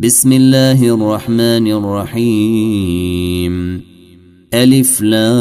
بسم 0.00 0.32
الله 0.32 0.94
الرحمن 0.94 1.66
الرحيم. 1.66 3.52
ألف 4.54 5.00
لام 5.00 5.34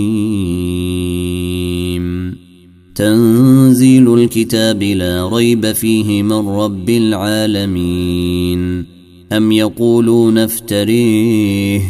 تنزيل 2.95 4.13
الكتاب 4.13 4.83
لا 4.83 5.29
ريب 5.33 5.71
فيه 5.71 6.23
من 6.23 6.47
رب 6.47 6.89
العالمين. 6.89 8.85
أم 9.31 9.51
يقولون 9.51 10.37
افتريه. 10.37 11.81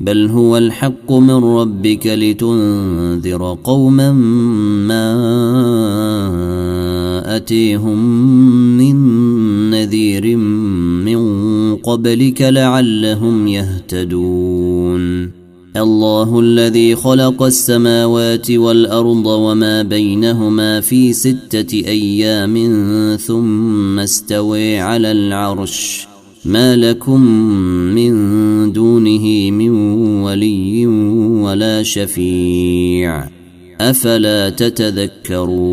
بل 0.00 0.26
هو 0.26 0.56
الحق 0.56 1.12
من 1.12 1.44
ربك 1.44 2.06
لتنذر 2.06 3.58
قوما 3.64 4.12
ما 4.88 6.51
ياتيهم 7.42 7.98
من 8.76 8.96
نذير 9.70 10.36
من 10.36 11.76
قبلك 11.76 12.42
لعلهم 12.42 13.48
يهتدون 13.48 15.30
الله 15.76 16.40
الذي 16.40 16.96
خلق 16.96 17.42
السماوات 17.42 18.50
والارض 18.50 19.26
وما 19.26 19.82
بينهما 19.82 20.80
في 20.80 21.12
سته 21.12 21.82
أيام 21.86 22.56
ثم 23.16 23.98
استوي 23.98 24.78
على 24.78 25.12
العرش 25.12 26.06
ما 26.44 26.76
لكم 26.76 27.20
من 27.94 28.12
دونه 28.72 29.50
من 29.50 29.70
ولي 30.22 30.86
ولا 31.42 31.82
شفيع 31.82 33.28
افلا 33.80 34.50
تتذكرون 34.50 35.72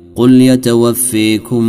قل 0.21 0.41
يتوفيكم 0.41 1.63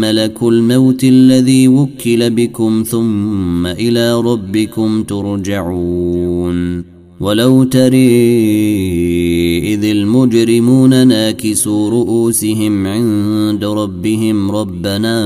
ملك 0.00 0.42
الموت 0.42 1.04
الذي 1.04 1.68
وكل 1.68 2.30
بكم 2.30 2.84
ثم 2.86 3.66
إلى 3.66 4.20
ربكم 4.20 5.02
ترجعون 5.02 6.84
ولو 7.20 7.64
تري 7.64 8.08
اذ 9.74 9.84
المجرمون 9.84 11.06
ناكسوا 11.06 11.90
رؤوسهم 11.90 12.86
عند 12.86 13.64
ربهم 13.64 14.50
ربنا 14.50 15.16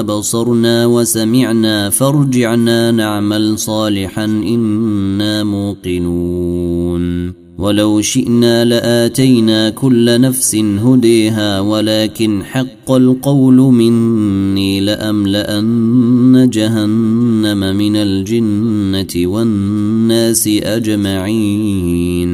ابصرنا 0.00 0.86
وسمعنا 0.86 1.90
فارجعنا 1.90 2.90
نعمل 2.90 3.58
صالحا 3.58 4.24
أنا 4.24 5.44
موقنون 5.44 7.08
ولو 7.58 8.00
شئنا 8.00 8.64
لآتينا 8.64 9.70
كل 9.70 10.20
نفس 10.20 10.54
هديها 10.54 11.60
ولكن 11.60 12.42
حق 12.44 12.90
القول 12.90 13.56
مني 13.56 14.80
لأملأن 14.80 16.50
جهنم 16.52 17.76
من 17.76 17.96
الجنة 17.96 19.30
والناس 19.30 20.48
أجمعين. 20.62 22.28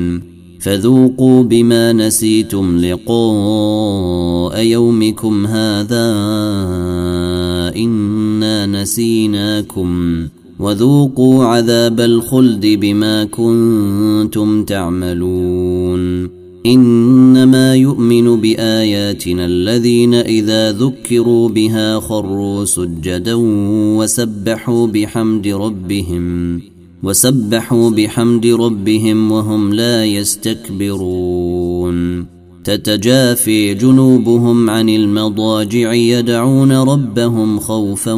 فذوقوا 0.61 1.43
بما 1.43 1.93
نسيتم 1.93 2.79
لقاء 2.79 4.61
يومكم 4.62 5.47
هذا 5.47 6.12
إنا 7.77 8.67
نسيناكم. 8.67 10.29
وذوقوا 10.65 11.45
عذاب 11.45 12.01
الخلد 12.01 12.67
بما 12.67 13.25
كنتم 13.25 14.65
تعملون. 14.65 16.31
إنما 16.67 17.75
يؤمن 17.75 18.41
بآياتنا 18.41 19.47
الذين 19.47 20.15
إذا 20.15 20.73
ذكروا 20.73 21.49
بها 21.49 22.01
خروا 22.01 22.65
سجدا 22.65 23.35
وسبحوا 23.99 24.87
بحمد 24.87 25.49
ربهم 25.49 26.61
وسبحوا 27.03 27.91
بحمد 27.91 28.47
ربهم 28.47 29.33
وهم 29.33 29.75
لا 29.75 30.05
يستكبرون. 30.05 31.95
تتجافي 32.65 33.75
جنوبهم 33.75 34.71
عن 34.71 34.89
المضاجع 34.89 35.93
يدعون 35.93 36.73
ربهم 36.73 37.59
خوفا 37.59 38.13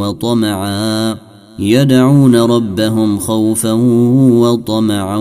وطمعا. 0.00 1.25
يدعون 1.58 2.36
ربهم 2.36 3.18
خوفا 3.18 3.72
وطمعا 4.42 5.18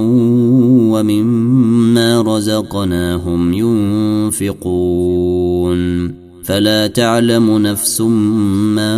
ومما 0.91 2.21
رزقناهم 2.21 3.53
ينفقون. 3.53 4.65
فلا 6.43 6.87
تعلم 6.87 7.57
نفس 7.57 8.01
ما 8.75 8.95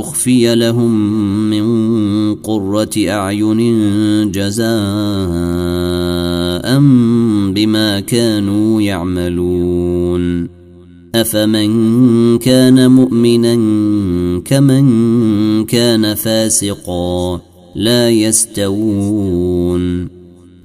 أخفي 0.00 0.54
لهم 0.54 0.90
من 1.50 2.34
قرة 2.34 3.08
أعين 3.08 3.60
جزاء 4.30 4.66
بما 7.52 8.00
كانوا 8.00 8.82
يعملون. 8.82 10.55
أفمن 11.14 12.38
كان 12.38 12.90
مؤمنا 12.90 13.54
كمن 14.44 15.64
كان 15.64 16.14
فاسقا 16.14 17.40
لا 17.74 18.10
يستوون. 18.10 20.08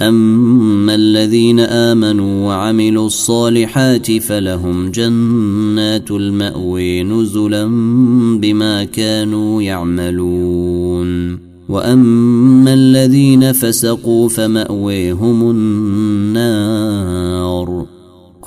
أما 0.02 0.96
الذين 0.96 1.60
آمنوا 1.60 2.48
وعملوا 2.48 3.08
الصالحات 3.08 4.12
فلهم 4.12 4.92
جنات 4.92 6.12
الماوي 6.12 7.04
نزلا 7.04 7.66
بما 8.38 8.84
كانوا 8.84 9.62
يعملون. 9.62 11.40
وأما 11.70 12.74
الذين 12.74 13.52
فسقوا 13.52 14.30
فماويهم 14.30 15.50
النار. 15.52 16.82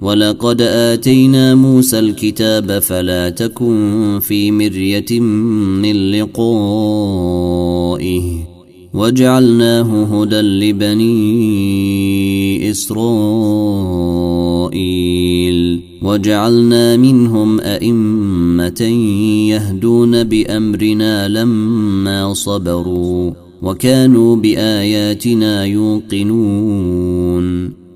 ولقد 0.00 0.62
اتينا 0.62 1.54
موسى 1.54 1.98
الكتاب 1.98 2.78
فلا 2.78 3.30
تكن 3.30 4.18
في 4.22 4.50
مريه 4.50 5.20
من 5.20 6.10
لقائه 6.10 7.70
وجعلناه 8.94 10.04
هدى 10.04 10.40
لبني 10.40 11.10
اسرائيل 12.70 13.90
وجعلنا 16.02 16.96
منهم 16.96 17.60
ائمه 17.60 18.82
يهدون 19.48 20.24
بامرنا 20.24 21.28
لما 21.28 22.34
صبروا 22.34 23.32
وكانوا 23.62 24.36
باياتنا 24.36 25.64
يوقنون 25.64 27.00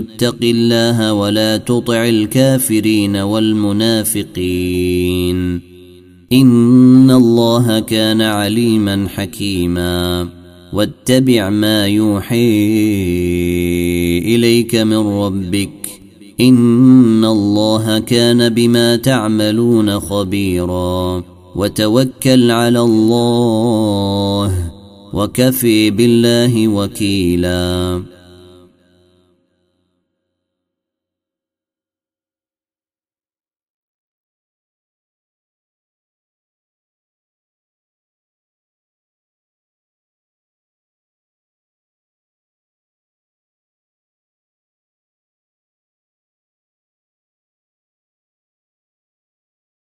اتق 0.00 0.36
الله 0.42 1.12
ولا 1.12 1.56
تطع 1.56 2.08
الكافرين 2.08 3.16
والمنافقين. 3.16 4.10
إن 6.32 7.10
الله 7.10 7.80
كان 7.80 8.22
عليما 8.22 9.06
حكيما. 9.14 10.28
واتبع 10.72 11.50
ما 11.50 11.86
يوحي 11.86 12.58
إليك 14.18 14.74
من 14.74 14.96
ربك. 14.96 15.70
إن 16.40 17.24
الله 17.24 17.98
كان 17.98 18.48
بما 18.48 18.96
تعملون 18.96 20.00
خبيرا. 20.00 21.22
وتوكل 21.56 22.50
على 22.50 22.80
الله 22.80 24.70
وكفي 25.12 25.90
بالله 25.90 26.68
وكيلا. 26.68 28.02